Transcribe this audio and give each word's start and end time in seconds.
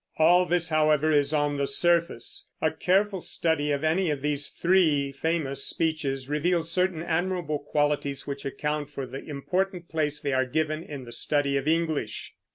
All 0.17 0.47
this, 0.47 0.69
however, 0.69 1.11
is 1.11 1.31
on 1.31 1.57
the 1.57 1.67
surface. 1.67 2.49
A 2.59 2.71
careful 2.71 3.21
study 3.21 3.71
of 3.71 3.83
any 3.83 4.09
of 4.09 4.23
these 4.23 4.49
three 4.49 5.11
famous 5.11 5.63
speeches 5.63 6.27
reveals 6.27 6.71
certain 6.71 7.03
admirable 7.03 7.59
qualities 7.59 8.25
which 8.25 8.43
account 8.43 8.89
for 8.89 9.05
the 9.05 9.23
important 9.23 9.89
place 9.89 10.19
they 10.19 10.33
are 10.33 10.47
given 10.47 10.81
in 10.81 11.05
the 11.05 11.11
study 11.11 11.55
of 11.55 11.67
English. 11.67 12.33